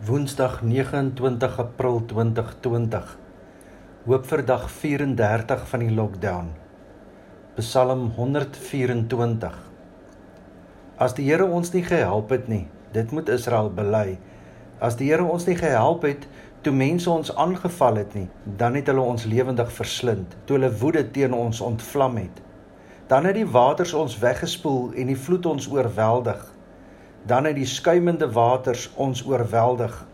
Woensdag 0.00 0.62
29 0.62 1.58
April 1.58 1.98
2020. 2.06 3.18
Hoop 4.06 4.22
vir 4.26 4.42
dag 4.48 4.62
34 4.72 5.64
van 5.68 5.82
die 5.84 5.90
lockdown. 5.92 6.46
Psalm 7.58 8.06
124. 8.16 9.58
As 10.96 11.12
die 11.18 11.26
Here 11.28 11.44
ons 11.44 11.74
nie 11.74 11.82
gehelp 11.84 12.32
het 12.32 12.48
nie, 12.48 12.62
dit 12.94 13.12
moet 13.12 13.28
Israel 13.28 13.68
bely. 13.76 14.16
As 14.80 14.96
die 14.96 15.10
Here 15.10 15.26
ons 15.28 15.44
nie 15.44 15.58
gehelp 15.60 16.06
het 16.08 16.24
toe 16.64 16.72
mense 16.72 17.10
ons 17.12 17.34
aangeval 17.36 18.00
het 18.00 18.16
nie, 18.16 18.30
dan 18.56 18.80
het 18.80 18.88
hulle 18.88 19.04
ons 19.04 19.26
lewendig 19.28 19.68
verslind, 19.82 20.32
toe 20.46 20.56
hulle 20.56 20.72
woede 20.80 21.04
teen 21.12 21.36
ons 21.36 21.60
ontvlam 21.60 22.16
het. 22.22 22.40
Dan 23.12 23.28
het 23.28 23.36
die 23.36 23.44
waters 23.44 23.92
ons 23.92 24.16
weggespoel 24.24 24.94
en 24.96 25.12
die 25.12 25.20
vloed 25.28 25.52
ons 25.52 25.68
oorweldig 25.68 26.40
dan 27.26 27.44
het 27.44 27.56
die 27.56 27.68
skuimende 27.68 28.30
waters 28.32 28.90
ons 28.96 29.24
oorweldig. 29.26 30.06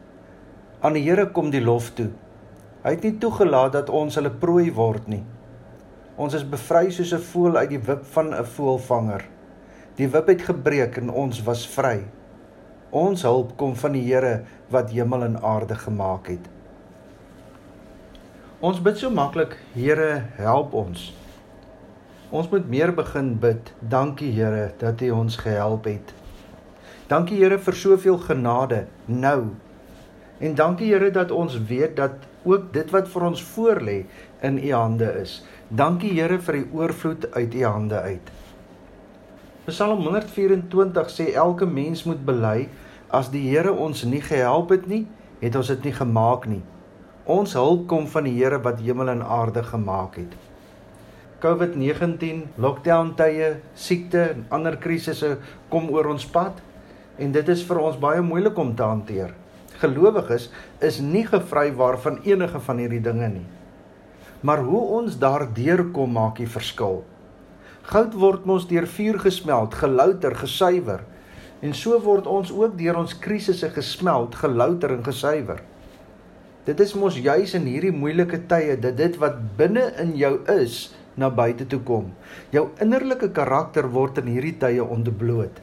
Aan 0.80 0.96
die 0.98 1.04
Here 1.06 1.28
kom 1.30 1.50
die 1.50 1.62
lof 1.62 1.90
toe. 1.94 2.10
Hy 2.82 2.90
het 2.94 3.02
nie 3.02 3.16
toegelaat 3.18 3.72
dat 3.72 3.90
ons 3.90 4.14
hulle 4.18 4.30
prooi 4.30 4.70
word 4.74 5.06
nie. 5.10 5.22
Ons 6.16 6.34
is 6.38 6.44
bevry 6.48 6.90
soos 6.90 7.12
'n 7.12 7.22
voël 7.30 7.56
uit 7.56 7.70
die 7.70 7.84
wip 7.86 8.04
van 8.04 8.34
'n 8.34 8.44
voëlvanger. 8.44 9.24
Die 9.96 10.08
wip 10.08 10.26
het 10.26 10.42
gebreek 10.42 10.96
en 10.96 11.10
ons 11.10 11.42
was 11.42 11.66
vry. 11.68 12.04
Ons 12.90 13.22
hulp 13.22 13.56
kom 13.56 13.74
van 13.76 13.92
die 13.92 14.04
Here 14.06 14.44
wat 14.68 14.90
hemel 14.90 15.24
en 15.24 15.42
aarde 15.42 15.74
gemaak 15.74 16.26
het. 16.26 16.48
Ons 18.60 18.80
bid 18.82 18.98
so 18.98 19.10
maklik, 19.10 19.58
Here, 19.74 20.22
help 20.36 20.72
ons. 20.72 21.14
Ons 22.30 22.48
moet 22.50 22.68
meer 22.68 22.92
begin 22.94 23.38
bid. 23.38 23.72
Dankie 23.80 24.32
Here 24.32 24.72
dat 24.78 25.00
U 25.00 25.10
ons 25.10 25.36
gehelp 25.36 25.84
het. 25.84 26.25
Dankie 27.06 27.36
Here 27.38 27.54
vir 27.62 27.76
soveel 27.78 28.16
genade 28.18 28.86
nou. 29.06 29.52
En 30.42 30.54
dankie 30.58 30.88
Here 30.90 31.12
dat 31.14 31.30
ons 31.30 31.54
weet 31.68 31.94
dat 31.96 32.24
ook 32.42 32.72
dit 32.74 32.90
wat 32.90 33.06
vir 33.12 33.26
ons 33.28 33.42
voorlê 33.52 33.94
in 34.42 34.58
U 34.58 34.72
hande 34.72 35.12
is. 35.20 35.36
Dankie 35.68 36.10
Here 36.16 36.40
vir 36.42 36.58
die 36.58 36.66
oorvloed 36.74 37.28
uit 37.36 37.54
U 37.54 37.62
hande 37.62 38.00
uit. 38.00 38.34
Psalm 39.70 40.02
124 40.02 41.14
sê 41.14 41.28
elke 41.34 41.66
mens 41.66 42.02
moet 42.10 42.26
bely 42.26 42.66
as 43.14 43.30
die 43.30 43.44
Here 43.52 43.70
ons 43.70 44.02
nie 44.02 44.22
gehelp 44.22 44.74
het 44.74 44.90
nie, 44.90 45.04
het 45.38 45.54
ons 45.54 45.70
dit 45.76 45.86
nie 45.86 45.94
gemaak 45.94 46.50
nie. 46.50 46.62
Ons 47.30 47.54
hulp 47.54 47.86
kom 47.86 48.10
van 48.10 48.26
die 48.26 48.34
Here 48.34 48.58
wat 48.66 48.82
hemel 48.82 49.14
en 49.14 49.22
aarde 49.22 49.62
gemaak 49.62 50.18
het. 50.18 50.34
COVID-19, 51.38 52.48
lockdown 52.58 53.14
tye, 53.14 53.60
siekte 53.78 54.32
en 54.32 54.46
ander 54.50 54.74
krisisse 54.82 55.36
kom 55.70 55.92
oor 55.94 56.10
ons 56.10 56.26
pad 56.26 56.65
en 57.18 57.32
dit 57.32 57.48
is 57.48 57.64
vir 57.64 57.80
ons 57.80 57.98
baie 58.00 58.22
moeilik 58.24 58.58
om 58.60 58.74
te 58.76 58.84
hanteer. 58.84 59.32
Gelowiges 59.80 60.48
is 60.84 61.00
nie 61.04 61.24
gevry 61.28 61.68
waarvan 61.76 62.22
enige 62.24 62.60
van 62.68 62.80
hierdie 62.80 63.02
dinge 63.04 63.28
nie. 63.32 63.46
Maar 64.44 64.62
hoe 64.64 64.82
ons 65.00 65.18
daardeur 65.20 65.86
kom 65.96 66.12
maak 66.16 66.40
die 66.40 66.48
verskil. 66.48 67.02
Goud 67.86 68.16
word 68.18 68.46
mos 68.48 68.66
deur 68.68 68.86
vuur 68.90 69.20
gesmeld, 69.22 69.76
gelouter, 69.78 70.34
gesuiwer. 70.36 71.04
En 71.64 71.72
so 71.74 71.96
word 72.04 72.26
ons 72.28 72.50
ook 72.52 72.76
deur 72.78 72.98
ons 73.00 73.16
krisisse 73.20 73.68
gesmeld, 73.72 74.36
gelouter 74.36 74.92
en 74.96 75.04
gesuiwer. 75.06 75.62
Dit 76.66 76.80
is 76.82 76.96
mos 76.98 77.16
juis 77.16 77.54
in 77.56 77.68
hierdie 77.68 77.94
moeilike 77.94 78.42
tye 78.50 78.74
dat 78.80 78.98
dit 78.98 79.16
wat 79.22 79.38
binne 79.56 79.86
in 80.02 80.16
jou 80.18 80.34
is 80.56 80.90
na 81.16 81.30
buite 81.30 81.64
toe 81.70 81.80
kom. 81.86 82.10
Jou 82.52 82.66
innerlike 82.82 83.30
karakter 83.32 83.88
word 83.92 84.18
in 84.20 84.34
hierdie 84.34 84.56
tye 84.60 84.84
ontbloot 84.84 85.62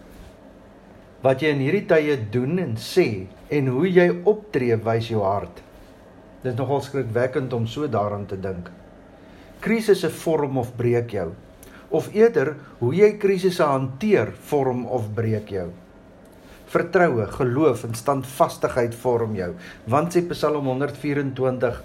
wat 1.23 1.43
jy 1.43 1.53
in 1.55 1.61
hierdie 1.63 1.85
tye 1.87 2.17
doen 2.31 2.59
en 2.59 2.73
sê 2.79 3.07
en 3.53 3.69
hoe 3.71 3.87
jy 3.87 4.09
optree 4.27 4.75
wys 4.83 5.07
jou 5.11 5.23
hart. 5.23 5.61
Dit 6.43 6.51
is 6.51 6.59
nogal 6.59 6.83
skrikwekkend 6.83 7.53
om 7.55 7.67
so 7.69 7.87
daaraan 7.87 8.25
te 8.27 8.35
dink. 8.39 8.67
Krisisse 9.63 10.09
vorm 10.11 10.59
of 10.59 10.73
breek 10.75 11.15
jou. 11.15 11.29
Of 11.93 12.09
eerder, 12.11 12.57
hoe 12.81 12.91
jy 12.97 13.13
krisisse 13.21 13.63
hanteer 13.63 14.33
vorm 14.49 14.83
of 14.91 15.07
breek 15.15 15.53
jou. 15.53 15.69
Vertroue, 16.73 17.27
geloof 17.37 17.85
en 17.87 17.95
standvastigheid 17.95 18.95
vorm 18.97 19.37
jou. 19.37 19.53
Want 19.87 20.15
sê 20.15 20.25
Psalm 20.27 20.67
124 20.67 21.83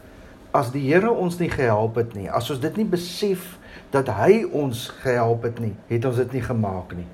As 0.59 0.71
die 0.73 0.87
Here 0.87 1.11
ons 1.13 1.37
nie 1.39 1.51
gehelp 1.53 1.99
het 2.01 2.15
nie, 2.17 2.27
as 2.33 2.49
ons 2.51 2.61
dit 2.63 2.81
nie 2.81 2.89
besef 2.89 3.59
dat 3.93 4.09
hy 4.17 4.47
ons 4.49 4.87
gehelp 5.05 5.45
het 5.45 5.61
nie, 5.61 5.75
het 5.91 6.09
ons 6.09 6.17
dit 6.23 6.39
nie 6.39 6.45
gemaak 6.45 6.97
nie. 6.97 7.05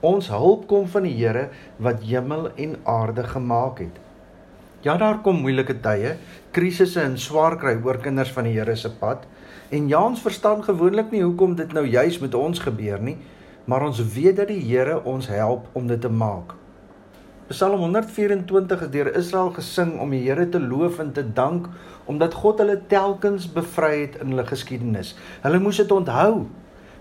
Ons 0.00 0.30
hulp 0.32 0.62
kom 0.64 0.86
van 0.88 1.04
die 1.04 1.12
Here 1.12 1.50
wat 1.76 2.00
hemel 2.08 2.46
en 2.56 2.78
aarde 2.88 3.20
gemaak 3.28 3.82
het. 3.82 3.98
Ja, 4.80 4.94
daar 4.96 5.18
kom 5.20 5.42
moeilike 5.44 5.74
tye, 5.84 6.14
krisisse 6.56 7.02
en 7.04 7.18
swaar 7.20 7.58
kry 7.60 7.74
oor 7.84 7.98
kinders 8.00 8.30
van 8.32 8.48
die 8.48 8.54
Here 8.54 8.76
se 8.80 8.88
pad. 8.96 9.26
En 9.68 9.90
ja, 9.92 10.00
ons 10.00 10.22
verstaan 10.24 10.64
gewoonlik 10.64 11.12
nie 11.12 11.20
hoekom 11.20 11.52
dit 11.58 11.74
nou 11.76 11.84
juis 11.84 12.16
met 12.22 12.34
ons 12.34 12.62
gebeur 12.64 13.02
nie, 13.04 13.18
maar 13.68 13.84
ons 13.84 14.00
weet 14.14 14.40
dat 14.40 14.48
die 14.48 14.62
Here 14.64 15.02
ons 15.04 15.28
help 15.28 15.68
om 15.76 15.90
dit 15.90 16.00
te 16.00 16.08
maak. 16.08 16.56
Psalm 17.50 17.82
124 17.84 18.86
is 18.86 18.90
deur 18.94 19.12
Israel 19.20 19.52
gesing 19.52 19.98
om 20.00 20.16
die 20.16 20.22
Here 20.24 20.48
te 20.48 20.62
loof 20.64 21.02
en 21.04 21.12
te 21.12 21.26
dank 21.28 21.68
omdat 22.08 22.40
God 22.40 22.64
hulle 22.64 22.80
telkens 22.88 23.50
bevry 23.52 24.06
het 24.06 24.16
in 24.22 24.32
hulle 24.32 24.48
geskiedenis. 24.48 25.12
Hulle 25.44 25.60
moes 25.60 25.82
dit 25.82 25.92
onthou 25.92 26.46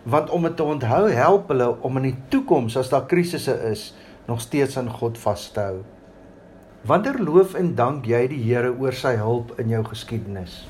want 0.03 0.29
om 0.29 0.43
dit 0.47 0.55
te 0.55 0.63
onthou 0.63 1.09
help 1.11 1.47
hulle 1.47 1.69
om 1.81 1.97
in 1.97 2.09
die 2.11 2.17
toekoms 2.29 2.77
as 2.77 2.89
daar 2.89 3.05
krisisse 3.05 3.53
is 3.71 3.93
nog 4.27 4.41
steeds 4.41 4.77
aan 4.77 4.89
God 4.89 5.17
vas 5.17 5.51
te 5.51 5.59
hou. 5.59 5.77
Wanneer 6.81 7.19
loof 7.19 7.53
en 7.53 7.75
dank 7.75 8.05
jy 8.05 8.27
die 8.31 8.43
Here 8.43 8.71
oor 8.71 8.95
sy 8.95 9.17
hulp 9.19 9.57
in 9.59 9.69
jou 9.69 9.83
geskiedenis? 9.83 10.61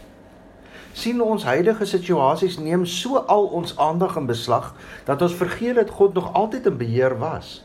sien 0.99 1.21
ons 1.23 1.45
huidige 1.47 1.85
situasies 1.87 2.57
neem 2.59 2.85
so 2.89 3.21
al 3.31 3.47
ons 3.55 3.75
aandag 3.79 4.17
in 4.19 4.27
beslag 4.29 4.71
dat 5.07 5.21
ons 5.21 5.35
vergeet 5.37 5.77
dat 5.79 5.93
God 5.99 6.17
nog 6.17 6.33
altyd 6.33 6.67
in 6.71 6.79
beheer 6.79 7.15
was. 7.21 7.59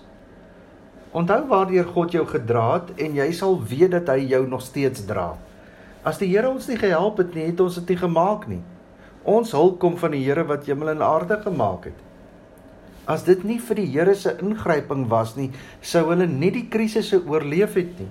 Onthou 1.14 1.40
waardeur 1.50 1.88
God 1.94 2.12
jou 2.14 2.24
gedra 2.26 2.66
het 2.74 2.92
en 3.00 3.16
jy 3.18 3.30
sal 3.32 3.56
weet 3.70 3.94
dat 3.94 4.10
hy 4.12 4.26
jou 4.34 4.44
nog 4.50 4.62
steeds 4.62 5.06
dra. 5.08 5.32
As 6.04 6.18
die 6.20 6.28
Here 6.30 6.50
ons 6.50 6.68
nie 6.68 6.78
gehelp 6.78 7.18
het 7.22 7.34
nie, 7.34 7.48
het 7.48 7.60
ons 7.64 7.78
dit 7.80 7.94
nie 7.94 8.00
gemaak 8.02 8.48
nie. 8.50 8.62
Ons 9.24 9.54
hulp 9.56 9.78
kom 9.80 9.94
van 9.96 10.12
die 10.12 10.20
Here 10.20 10.44
wat 10.44 10.66
hemel 10.68 10.90
en 10.92 11.02
aarde 11.02 11.38
gemaak 11.40 11.86
het. 11.88 12.00
As 13.08 13.22
dit 13.24 13.40
nie 13.44 13.56
vir 13.60 13.78
die 13.80 13.86
Here 13.94 14.14
se 14.14 14.34
ingryping 14.40 15.06
was 15.08 15.32
nie, 15.36 15.48
sou 15.80 16.02
hulle 16.10 16.26
nie 16.28 16.50
die 16.52 16.66
krisisse 16.68 17.22
oorleef 17.24 17.78
het 17.80 17.96
nie. 18.00 18.10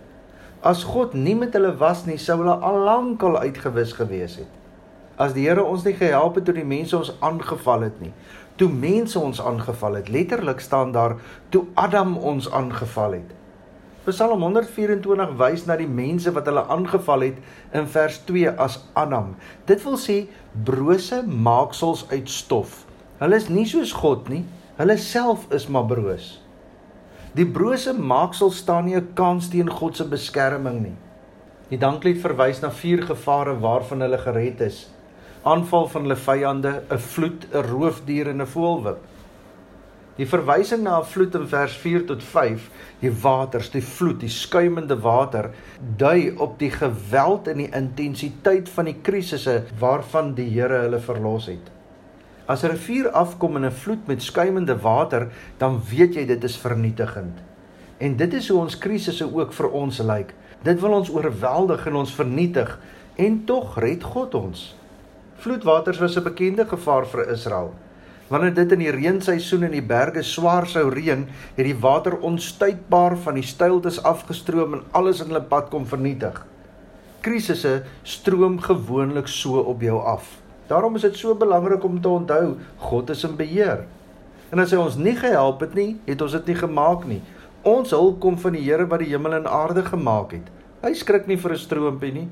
As 0.66 0.82
God 0.90 1.14
nie 1.14 1.36
met 1.38 1.54
hulle 1.54 1.76
was 1.78 2.06
nie, 2.08 2.18
sou 2.18 2.40
hulle 2.42 2.56
al 2.66 2.80
lank 2.88 3.22
al 3.26 3.38
uitgewis 3.46 3.94
gewees 3.98 4.40
het. 4.42 4.50
As 5.22 5.36
die 5.38 5.46
Here 5.46 5.62
ons 5.62 5.86
nie 5.86 5.94
gehelp 5.94 6.40
het 6.40 6.50
toe 6.50 6.58
die 6.58 6.66
mense 6.66 6.98
ons 6.98 7.14
aangeval 7.22 7.86
het 7.92 8.02
nie, 8.02 8.14
toe 8.58 8.72
mense 8.74 9.20
ons 9.20 9.42
aangeval 9.42 10.00
het, 10.02 10.10
letterlik 10.10 10.66
staan 10.66 10.94
daar 10.98 11.20
toe 11.54 11.68
Adam 11.78 12.18
ons 12.18 12.50
aangeval 12.50 13.20
het. 13.20 13.38
Psalm 14.04 14.42
124 14.44 15.38
wys 15.40 15.62
na 15.64 15.78
die 15.80 15.88
mense 15.88 16.32
wat 16.36 16.50
hulle 16.50 16.66
aangeval 16.76 17.22
het 17.24 17.38
in 17.80 17.86
vers 17.88 18.18
2 18.28 18.52
as 18.60 18.82
Adam. 19.00 19.30
Dit 19.70 19.80
wil 19.86 19.96
sê 19.96 20.18
brose 20.68 21.22
maaksels 21.24 22.04
uit 22.12 22.28
stof. 22.28 22.82
Hulle 23.22 23.40
is 23.40 23.48
nie 23.48 23.64
soos 23.70 23.94
God 23.96 24.28
nie. 24.28 24.42
Hulle 24.76 24.98
self 25.00 25.46
is 25.56 25.70
maar 25.72 25.88
broos. 25.88 26.34
Die 27.38 27.48
brose 27.48 27.94
maaksel 27.96 28.52
staan 28.52 28.90
nie 28.90 29.00
'n 29.00 29.14
kans 29.16 29.48
teen 29.48 29.70
God 29.72 29.96
se 29.96 30.04
beskerming 30.04 30.82
nie. 30.84 30.98
Die 31.70 31.80
danklied 31.80 32.20
verwys 32.20 32.60
na 32.62 32.70
vier 32.70 33.08
gevare 33.08 33.56
waarvan 33.56 34.02
hulle 34.02 34.18
gered 34.18 34.62
is: 34.62 34.90
aanval 35.44 35.88
van 35.88 36.02
hulle 36.02 36.20
vyande, 36.20 36.84
'n 36.92 37.00
vloed, 37.00 37.48
'n 37.54 37.64
roofdier 37.72 38.28
en 38.28 38.42
'n 38.42 38.52
voëlwip. 38.56 39.00
Die 40.16 40.28
verwysing 40.30 40.84
na 40.86 41.00
'n 41.00 41.06
vloed 41.10 41.36
in 41.36 41.48
vers 41.48 41.74
4 41.74 42.06
tot 42.06 42.24
5, 42.24 42.70
die 43.00 43.12
waters, 43.22 43.70
die 43.70 43.82
vloed, 43.82 44.20
die 44.20 44.30
skuimende 44.30 45.00
water, 45.02 45.50
dui 45.98 46.36
op 46.38 46.60
die 46.60 46.70
geweld 46.70 47.48
en 47.48 47.58
die 47.58 47.72
intensiteit 47.72 48.70
van 48.70 48.86
die 48.86 49.00
krisisse 49.02 49.64
waarvan 49.80 50.34
die 50.34 50.50
Here 50.50 50.84
hulle 50.86 51.00
verlos 51.00 51.46
het. 51.46 51.72
As 52.46 52.64
'n 52.64 52.68
rivier 52.68 53.10
afkom 53.10 53.56
in 53.56 53.66
'n 53.66 53.72
vloed 53.72 54.08
met 54.08 54.22
skuimende 54.22 54.78
water, 54.78 55.32
dan 55.58 55.82
weet 55.90 56.14
jy 56.14 56.26
dit 56.26 56.44
is 56.44 56.58
vernietigend. 56.58 57.40
En 57.98 58.16
dit 58.16 58.34
is 58.34 58.50
hoe 58.50 58.60
ons 58.60 58.78
krisisse 58.78 59.34
ook 59.34 59.54
vir 59.54 59.70
ons 59.70 60.00
lyk. 60.00 60.34
Dit 60.62 60.80
wil 60.80 60.92
ons 60.92 61.10
oorweldig 61.10 61.86
en 61.88 61.96
ons 61.96 62.14
vernietig 62.14 62.80
en 63.16 63.46
tog 63.46 63.80
red 63.80 64.04
God 64.04 64.36
ons. 64.36 64.76
Vloedwaters 65.36 66.00
was 66.00 66.18
'n 66.18 66.24
bekende 66.24 66.66
gevaar 66.66 67.06
vir 67.08 67.30
Israel. 67.30 67.74
Wanneer 68.32 68.54
dit 68.56 68.72
in 68.72 68.80
die 68.80 68.92
reenseisoen 68.92 69.66
in 69.68 69.76
die 69.76 69.84
berge 69.84 70.24
swaar 70.24 70.68
sou 70.68 70.88
reën, 70.90 71.26
het 71.58 71.66
die 71.68 71.76
water 71.76 72.16
onstuitbaar 72.24 73.18
van 73.26 73.36
die 73.36 73.44
steiltes 73.44 74.00
afgestroom 74.04 74.78
en 74.78 74.86
alles 74.96 75.20
in 75.20 75.28
hulle 75.34 75.44
pad 75.44 75.68
kom 75.74 75.86
vernietig. 75.86 76.40
Krisisse 77.24 77.84
stroom 78.04 78.62
gewoonlik 78.64 79.28
so 79.28 79.60
op 79.60 79.84
jou 79.84 80.00
af. 80.00 80.38
Daarom 80.68 80.96
is 80.96 81.04
dit 81.04 81.20
so 81.20 81.36
belangrik 81.36 81.84
om 81.84 82.00
te 82.02 82.10
onthou 82.10 82.56
God 82.78 83.10
is 83.10 83.24
in 83.28 83.36
beheer. 83.36 83.84
En 84.52 84.60
as 84.64 84.72
hy 84.72 84.80
ons 84.80 84.96
nie 84.96 85.16
gehelp 85.20 85.64
het 85.66 85.76
nie, 85.76 85.98
het 86.08 86.22
ons 86.22 86.36
dit 86.40 86.52
nie 86.52 86.60
gemaak 86.60 87.08
nie. 87.10 87.22
Ons 87.68 87.92
hulp 87.96 88.20
kom 88.24 88.38
van 88.40 88.56
die 88.56 88.64
Here 88.64 88.88
wat 88.88 89.04
die 89.04 89.12
hemel 89.12 89.40
en 89.40 89.48
aarde 89.48 89.84
gemaak 89.88 90.36
het. 90.36 90.48
Hy 90.84 90.94
skrik 91.00 91.28
nie 91.28 91.38
vir 91.38 91.54
'n 91.54 91.60
stroompie 91.60 92.14
nie. 92.14 92.28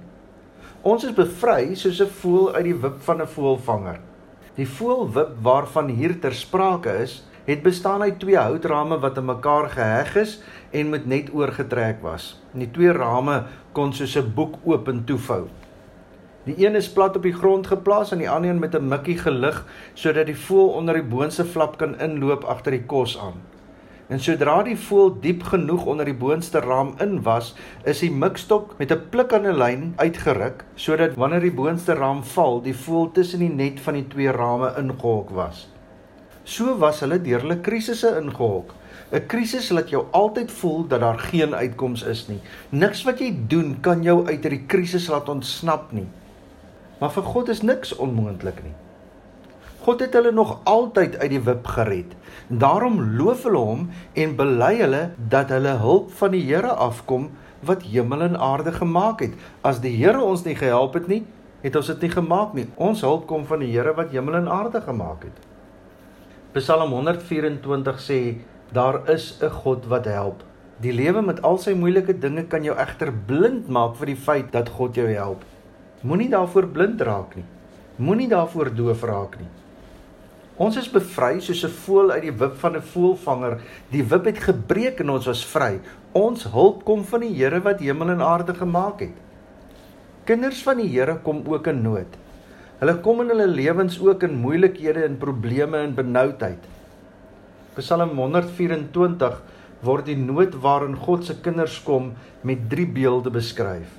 Ons 0.83 1.03
is 1.03 1.15
bevry 1.15 1.75
soos 1.75 2.01
'n 2.01 2.07
voël 2.07 2.55
uit 2.55 2.63
die 2.63 2.79
wip 2.81 3.01
van 3.01 3.21
'n 3.21 3.27
voëlvanger. 3.27 3.99
Die 4.61 4.69
voëlwip 4.69 5.39
waarvan 5.41 5.87
hier 5.89 6.11
ter 6.21 6.35
sprake 6.37 6.91
is, 7.01 7.15
het 7.47 7.63
bestaan 7.65 8.03
uit 8.05 8.19
twee 8.21 8.37
houtrame 8.37 8.99
wat 9.01 9.15
aan 9.17 9.25
mekaar 9.25 9.69
geheg 9.73 10.11
is 10.21 10.35
en 10.77 10.91
met 10.93 11.07
net 11.09 11.31
oorgetrek 11.33 12.03
was. 12.05 12.35
En 12.53 12.61
die 12.61 12.69
twee 12.75 12.91
rame 12.93 13.39
kon 13.73 13.93
soos 13.93 14.13
'n 14.21 14.33
boek 14.35 14.59
oop 14.63 14.87
en 14.87 15.01
toevou. 15.03 15.47
Die 16.45 16.55
een 16.65 16.75
is 16.75 16.91
plat 16.93 17.15
op 17.15 17.23
die 17.23 17.33
grond 17.33 17.67
geplaas 17.67 18.11
en 18.11 18.21
die 18.21 18.29
ander 18.29 18.49
een 18.51 18.59
met 18.59 18.75
'n 18.75 18.87
mikkie 18.87 19.17
gelig 19.17 19.65
sodat 19.93 20.25
die 20.25 20.37
voël 20.37 20.69
onder 20.77 20.93
die 20.93 21.09
boonste 21.15 21.45
flap 21.45 21.77
kan 21.77 21.99
inloop 21.99 22.43
agter 22.43 22.71
die 22.71 22.85
kos 22.85 23.17
aan. 23.17 23.41
En 24.11 24.19
sodra 24.19 24.57
die 24.67 24.75
voël 24.75 25.13
diep 25.23 25.45
genoeg 25.47 25.85
onder 25.87 26.05
die 26.09 26.17
boonste 26.19 26.59
raam 26.59 26.89
in 26.99 27.21
was, 27.23 27.53
is 27.87 28.01
die 28.03 28.11
mikstok 28.11 28.73
met 28.79 28.91
'n 28.91 29.07
pluk 29.13 29.33
aan 29.33 29.47
'n 29.47 29.59
lyn 29.61 29.93
uitgeruk 29.95 30.65
sodat 30.75 31.15
wanneer 31.15 31.39
die 31.39 31.57
boonste 31.59 31.93
raam 31.95 32.23
val, 32.23 32.61
die 32.61 32.75
voël 32.75 33.11
tussen 33.11 33.39
die 33.39 33.53
net 33.63 33.79
van 33.79 33.93
die 33.93 34.07
twee 34.07 34.31
rame 34.31 34.73
ingehok 34.77 35.29
was. 35.29 35.67
So 36.43 36.77
was 36.77 36.99
hulle 36.99 37.21
deur 37.21 37.39
hulle 37.39 37.61
krisisse 37.61 38.17
ingehok. 38.19 38.73
'n 39.11 39.25
Krisis 39.27 39.69
laat 39.69 39.89
jou 39.89 40.05
altyd 40.11 40.51
voel 40.51 40.87
dat 40.87 40.99
daar 40.99 41.19
geen 41.19 41.55
uitkoms 41.55 42.03
is 42.03 42.27
nie. 42.27 42.39
Niks 42.69 43.03
wat 43.03 43.19
jy 43.19 43.35
doen 43.47 43.79
kan 43.81 44.03
jou 44.03 44.27
uit 44.27 44.43
hierdie 44.43 44.65
krisis 44.67 45.07
laat 45.07 45.29
ontsnap 45.29 45.91
nie. 45.91 46.07
Maar 46.99 47.11
vir 47.11 47.23
God 47.23 47.49
is 47.49 47.61
niks 47.61 47.95
onmoontlik 47.95 48.63
nie. 48.63 48.73
God 49.81 49.99
het 49.99 50.13
hulle 50.13 50.31
nog 50.31 50.59
altyd 50.69 51.15
uit 51.17 51.29
die 51.33 51.41
wip 51.41 51.65
gered. 51.73 52.11
Daarom 52.47 52.99
loof 53.17 53.47
hulle 53.47 53.57
hom 53.57 53.87
en 54.13 54.35
bely 54.37 54.75
hulle 54.77 54.99
dat 55.33 55.49
hulle 55.49 55.71
hulp 55.81 56.11
van 56.19 56.35
die 56.35 56.43
Here 56.45 56.73
afkom 56.85 57.31
wat 57.65 57.87
hemel 57.89 58.21
en 58.21 58.37
aarde 58.37 58.73
gemaak 58.75 59.23
het. 59.25 59.33
As 59.65 59.79
die 59.81 59.95
Here 59.97 60.21
ons 60.21 60.43
nie 60.45 60.53
gehelp 60.55 60.93
het 60.99 61.07
nie, 61.09 61.23
het 61.63 61.75
ons 61.75 61.89
dit 61.93 62.05
nie 62.05 62.11
gemaak 62.13 62.53
nie. 62.53 62.67
Ons 62.77 63.01
hulp 63.01 63.25
kom 63.29 63.45
van 63.49 63.63
die 63.65 63.71
Here 63.71 63.95
wat 63.97 64.13
hemel 64.13 64.37
en 64.43 64.49
aarde 64.49 64.83
gemaak 64.85 65.25
het. 65.25 65.41
Psalm 66.53 66.93
124 66.93 68.01
sê 68.05 68.19
daar 68.73 69.01
is 69.09 69.39
'n 69.41 69.49
God 69.49 69.85
wat 69.87 70.05
help. 70.05 70.43
Die 70.81 70.93
lewe 70.93 71.21
met 71.21 71.41
al 71.41 71.57
sy 71.57 71.73
moeilike 71.73 72.19
dinge 72.19 72.43
kan 72.43 72.63
jou 72.63 72.77
egter 72.77 73.11
blind 73.13 73.67
maak 73.67 73.95
vir 73.95 74.05
die 74.05 74.15
feit 74.15 74.51
dat 74.51 74.69
God 74.69 74.95
jou 74.95 75.07
help. 75.07 75.43
Moenie 76.01 76.29
daarvoor 76.29 76.67
blind 76.67 77.01
raak 77.01 77.35
nie. 77.35 77.45
Moenie 77.95 78.27
daarvoor 78.27 78.75
doof 78.75 79.03
raak 79.03 79.39
nie. 79.39 79.60
Ons 80.61 80.77
is 80.77 80.89
bevry 80.93 81.39
soos 81.41 81.63
'n 81.65 81.73
voël 81.83 82.11
uit 82.11 82.23
die 82.27 82.37
wip 82.41 82.55
van 82.63 82.75
'n 82.77 82.85
voëlvanger. 82.93 83.53
Die 83.89 84.03
wip 84.03 84.25
het 84.25 84.39
gebreek 84.49 84.99
en 84.99 85.09
ons 85.09 85.25
was 85.25 85.45
vry. 85.45 85.79
Ons 86.13 86.43
hulp 86.43 86.83
kom 86.85 87.03
van 87.03 87.21
die 87.21 87.33
Here 87.33 87.61
wat 87.61 87.79
hemel 87.79 88.09
en 88.09 88.21
aarde 88.21 88.53
gemaak 88.53 88.99
het. 88.99 89.17
Kinders 90.25 90.61
van 90.63 90.77
die 90.77 90.89
Here 90.89 91.15
kom 91.23 91.41
ook 91.47 91.67
in 91.67 91.81
nood. 91.81 92.17
Hulle 92.79 92.95
kom 93.01 93.21
in 93.21 93.29
hulle 93.29 93.47
lewens 93.47 93.99
ook 93.99 94.23
in 94.23 94.41
moeilikhede 94.41 95.03
en 95.03 95.17
probleme 95.17 95.77
en 95.77 95.95
benoudheid. 95.95 96.63
Psalm 97.75 98.15
124 98.17 99.41
word 99.81 100.05
die 100.05 100.17
nood 100.17 100.53
waarin 100.61 100.95
God 100.95 101.25
se 101.25 101.41
kinders 101.41 101.83
kom 101.83 102.13
met 102.41 102.69
drie 102.69 102.87
beelde 102.87 103.29
beskryf. 103.29 103.89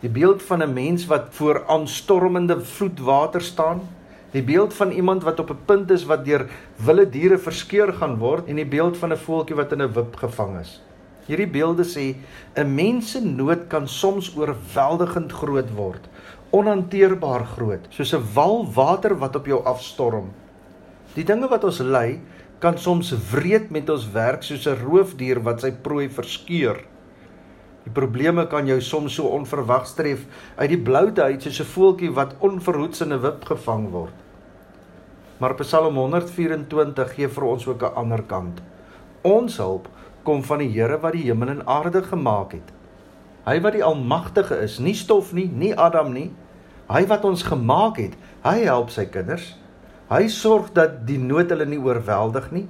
Die 0.00 0.10
beeld 0.10 0.42
van 0.42 0.62
'n 0.62 0.72
mens 0.72 1.06
wat 1.06 1.28
voor 1.30 1.64
aanstormende 1.66 2.60
vloedwater 2.60 3.42
staan, 3.42 3.80
die 4.32 4.42
beeld 4.42 4.74
van 4.74 4.90
iemand 4.90 5.22
wat 5.22 5.40
op 5.40 5.50
'n 5.50 5.64
punt 5.64 5.90
is 5.90 6.04
wat 6.04 6.24
deur 6.24 6.46
wilde 6.76 7.10
diere 7.10 7.38
verskeur 7.38 7.92
gaan 7.92 8.18
word 8.18 8.48
en 8.48 8.56
die 8.56 8.66
beeld 8.76 8.96
van 8.96 9.12
'n 9.12 9.16
voeltjie 9.16 9.56
wat 9.56 9.72
in 9.72 9.82
'n 9.82 9.92
wip 9.92 10.16
gevang 10.16 10.60
is. 10.60 10.80
Hierdie 11.26 11.50
beelde 11.50 11.84
sê 11.84 12.14
'n 12.56 12.74
mens 12.74 13.10
se 13.10 13.20
nood 13.20 13.66
kan 13.68 13.88
soms 13.88 14.36
oorweldigend 14.36 15.32
groot 15.32 15.74
word 15.74 16.08
onhanteerbaar 16.50 17.44
groot, 17.54 17.86
soos 17.90 18.12
'n 18.14 18.24
wal 18.34 18.66
water 18.74 19.14
wat 19.18 19.36
op 19.36 19.46
jou 19.46 19.64
afstorm. 19.64 20.30
Die 21.14 21.24
dinge 21.24 21.48
wat 21.48 21.64
ons 21.64 21.78
ly, 21.78 22.20
kan 22.58 22.78
soms 22.78 23.14
wreed 23.32 23.70
met 23.70 23.90
ons 23.90 24.10
werk 24.12 24.42
soos 24.42 24.66
'n 24.66 24.76
roofdier 24.84 25.40
wat 25.42 25.60
sy 25.60 25.70
prooi 25.70 26.08
verskeur. 26.08 26.89
Die 27.90 27.96
probleme 27.98 28.44
kan 28.46 28.68
jou 28.70 28.76
soms 28.78 29.16
so 29.18 29.32
onverwags 29.34 29.96
tref 29.98 30.20
uit 30.60 30.68
die 30.70 30.78
bloute 30.78 31.24
uit 31.26 31.42
soos 31.42 31.58
'n 31.58 31.70
voeltjie 31.72 32.10
wat 32.14 32.36
onverhoeds 32.38 33.00
in 33.00 33.12
'n 33.12 33.20
wip 33.20 33.44
gevang 33.44 33.90
word. 33.90 34.14
Maar 35.40 35.54
Psalm 35.54 35.96
124 35.96 37.14
gee 37.14 37.28
vir 37.28 37.44
ons 37.44 37.66
ook 37.66 37.82
'n 37.82 37.94
ander 37.94 38.22
kant. 38.22 38.62
Ons 39.22 39.56
hulp 39.56 39.88
kom 40.22 40.42
van 40.42 40.58
die 40.58 40.68
Here 40.68 41.00
wat 41.00 41.12
die 41.12 41.24
hemel 41.24 41.48
en 41.48 41.66
aarde 41.66 42.02
gemaak 42.02 42.52
het. 42.52 42.72
Hy 43.44 43.60
wat 43.60 43.72
die 43.72 43.84
almagtige 43.84 44.62
is, 44.62 44.78
nie 44.78 44.94
stof 44.94 45.32
nie, 45.32 45.50
nie 45.52 45.74
Adam 45.76 46.12
nie. 46.12 46.30
Hy 46.88 47.06
wat 47.06 47.24
ons 47.24 47.42
gemaak 47.42 47.96
het, 47.96 48.14
hy 48.42 48.64
help 48.64 48.90
sy 48.90 49.06
kinders. 49.06 49.56
Hy 50.08 50.28
sorg 50.28 50.72
dat 50.72 51.06
die 51.06 51.18
nood 51.18 51.50
hulle 51.50 51.66
nie 51.66 51.78
oorweldig 51.78 52.50
nie 52.52 52.68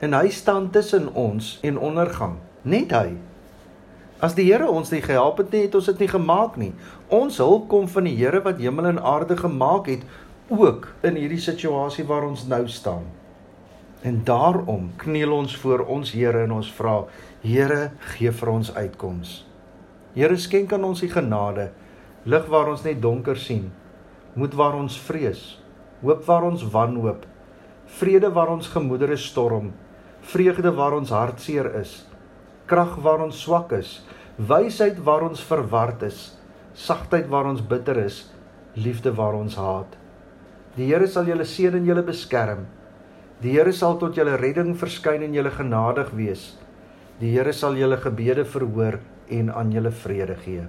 en 0.00 0.12
hy 0.12 0.28
staan 0.28 0.70
tussen 0.70 1.14
ons 1.14 1.58
en 1.62 1.78
ondergang. 1.78 2.36
Net 2.62 2.90
hy. 2.90 3.16
As 4.18 4.34
die 4.34 4.48
Here 4.48 4.66
ons 4.66 4.90
nie 4.90 5.02
gehelp 5.02 5.38
het 5.38 5.52
nie, 5.54 5.62
het 5.68 5.76
ons 5.78 5.86
dit 5.92 6.00
nie 6.02 6.10
gemaak 6.10 6.56
nie. 6.58 6.72
Ons 7.14 7.38
hulp 7.38 7.68
kom 7.70 7.86
van 7.86 8.08
die 8.08 8.16
Here 8.18 8.40
wat 8.42 8.58
hemel 8.58 8.90
en 8.90 8.98
aarde 8.98 9.36
gemaak 9.38 9.86
het, 9.86 10.02
ook 10.50 10.88
in 11.06 11.18
hierdie 11.20 11.42
situasie 11.42 12.06
waar 12.08 12.26
ons 12.26 12.46
nou 12.50 12.64
staan. 12.72 13.04
En 14.02 14.22
daarom 14.26 14.90
kniel 14.98 15.34
ons 15.36 15.54
voor 15.62 15.84
ons 15.86 16.10
Here 16.16 16.42
en 16.48 16.56
ons 16.58 16.72
vra, 16.80 17.04
Here, 17.44 17.92
gee 18.16 18.32
vir 18.34 18.50
ons 18.50 18.72
uitkoms. 18.74 19.44
Here 20.18 20.34
skenk 20.40 20.74
aan 20.74 20.88
ons 20.88 21.04
die 21.04 21.12
genade, 21.12 21.68
lig 22.26 22.50
waar 22.50 22.72
ons 22.72 22.82
net 22.82 22.98
donker 23.02 23.38
sien, 23.38 23.68
moed 24.34 24.54
waar 24.58 24.74
ons 24.74 24.98
vrees, 24.98 25.60
hoop 26.02 26.26
waar 26.26 26.48
ons 26.48 26.66
wanhoop, 26.74 27.22
vrede 28.00 28.30
waar 28.34 28.50
ons 28.50 28.66
gemoedere 28.74 29.16
storm, 29.16 29.70
vreugde 30.26 30.74
waar 30.74 30.98
ons 30.98 31.14
hartseer 31.14 31.70
is, 31.78 32.00
krag 32.68 32.98
waar 33.04 33.24
ons 33.24 33.40
swak 33.42 33.72
is, 33.76 33.98
wysheid 34.38 35.00
waar 35.04 35.24
ons 35.26 35.42
verward 35.42 36.02
is, 36.06 36.18
sagtheid 36.78 37.26
waar 37.32 37.48
ons 37.50 37.64
bitter 37.64 37.98
is, 38.04 38.26
liefde 38.78 39.10
waar 39.16 39.34
ons 39.38 39.56
haat. 39.58 39.96
Die 40.76 40.86
Here 40.92 41.08
sal 41.10 41.26
julle 41.26 41.46
seën 41.48 41.74
en 41.74 41.86
julle 41.88 42.04
beskerm. 42.06 42.66
Die 43.42 43.56
Here 43.56 43.72
sal 43.74 43.96
tot 43.98 44.18
julle 44.18 44.36
redding 44.38 44.76
verskyn 44.78 45.24
en 45.26 45.34
julle 45.34 45.50
genadig 45.54 46.12
wees. 46.14 46.52
Die 47.18 47.32
Here 47.34 47.52
sal 47.56 47.78
julle 47.78 47.98
gebede 47.98 48.44
verhoor 48.46 49.00
en 49.34 49.50
aan 49.50 49.72
julle 49.74 49.90
vrede 49.90 50.36
gee. 50.44 50.68